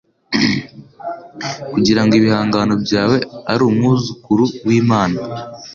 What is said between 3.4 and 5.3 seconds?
ari umwuzukuru wImana